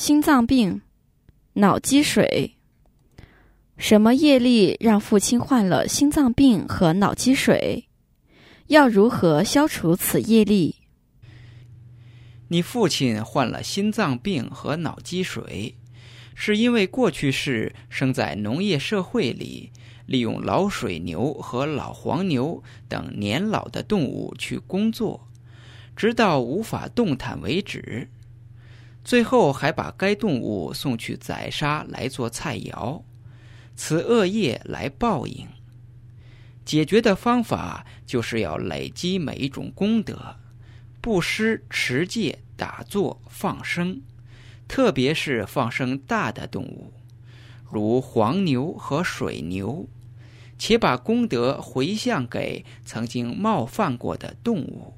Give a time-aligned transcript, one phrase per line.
[0.00, 0.80] 心脏病、
[1.52, 2.56] 脑积水。
[3.76, 7.86] 什么业力让父亲患了心脏病和脑积水？
[8.68, 10.76] 要如何消除此业力？
[12.48, 15.76] 你父亲患了心脏病和脑积水，
[16.34, 19.70] 是因为过去世生在农业社会里，
[20.06, 25.28] 利用老水牛和老黄牛等年老的动物去工作，
[25.94, 28.08] 直到无法动弹为止。
[29.04, 33.02] 最后还把该动物送去宰杀来做菜肴，
[33.74, 35.48] 此恶业来报应。
[36.64, 40.36] 解决的方法就是要累积每一种功德。
[41.00, 44.02] 布施、持戒、打坐、放生，
[44.68, 46.92] 特别是放生大的动物，
[47.72, 49.88] 如黄牛和水牛，
[50.58, 54.92] 且把功德回向给曾经冒犯过的动物。